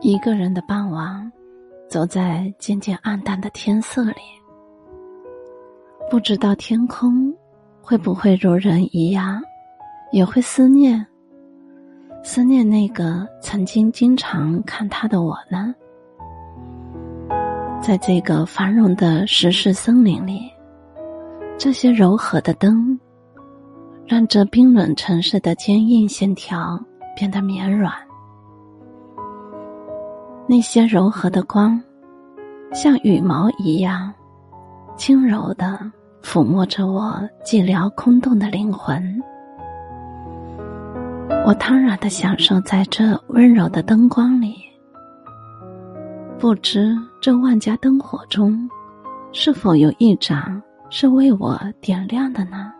[0.00, 1.32] 一个人的傍晚，
[1.88, 4.20] 走在渐渐暗淡的天色里，
[6.10, 7.34] 不知道天空
[7.80, 9.42] 会不会如人一样，
[10.12, 11.04] 也会思念，
[12.22, 15.74] 思念那个曾经经常看他的我呢？
[17.80, 20.50] 在这个繁荣的石室森林里，
[21.56, 22.98] 这些柔和的灯，
[24.06, 26.78] 让这冰冷城市的坚硬线条
[27.16, 27.92] 变得绵软。
[30.48, 31.80] 那些柔和的光，
[32.72, 34.12] 像羽毛一样，
[34.96, 35.78] 轻柔的
[36.22, 39.22] 抚摸着我寂寥空洞的灵魂。
[41.44, 44.54] 我坦然的享受在这温柔的灯光里，
[46.38, 48.68] 不知这万家灯火中，
[49.32, 52.72] 是否有一盏是为我点亮的呢？